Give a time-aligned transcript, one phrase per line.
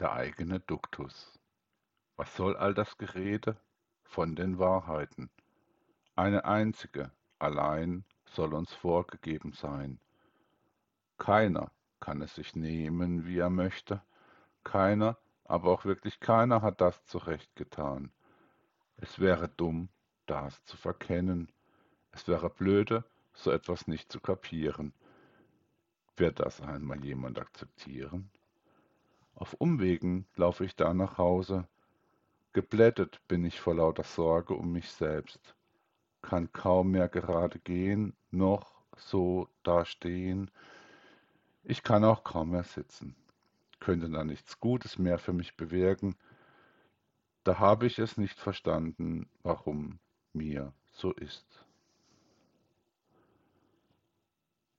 [0.00, 1.38] der eigene Duktus.
[2.16, 3.56] Was soll all das Gerede
[4.04, 5.30] von den Wahrheiten?
[6.16, 10.00] Eine einzige, allein, soll uns vorgegeben sein.
[11.18, 14.02] Keiner kann es sich nehmen, wie er möchte,
[14.64, 18.10] keiner, aber auch wirklich keiner hat das zurechtgetan.
[18.96, 19.90] Es wäre dumm,
[20.26, 21.52] das zu verkennen,
[22.12, 24.94] es wäre blöde, so etwas nicht zu kapieren.
[26.16, 28.30] Wird das einmal jemand akzeptieren?
[29.34, 31.66] Auf Umwegen laufe ich da nach Hause.
[32.52, 35.54] Geblättet bin ich vor lauter Sorge um mich selbst,
[36.20, 40.50] kann kaum mehr gerade gehen, noch so dastehen.
[41.62, 43.14] Ich kann auch kaum mehr sitzen,
[43.78, 46.16] könnte da nichts Gutes mehr für mich bewirken.
[47.44, 49.98] Da habe ich es nicht verstanden, warum
[50.32, 51.64] mir so ist.